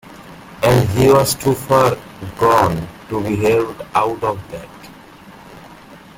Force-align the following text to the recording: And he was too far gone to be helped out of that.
And 0.63 0.89
he 0.97 1.09
was 1.09 1.35
too 1.35 1.53
far 1.53 1.95
gone 2.39 2.87
to 3.09 3.21
be 3.21 3.35
helped 3.35 3.83
out 3.93 4.23
of 4.23 4.41
that. 4.49 4.69